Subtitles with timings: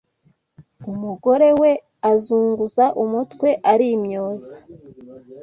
[0.91, 1.71] umugore we
[2.11, 4.53] azunguza umutwe arimyoza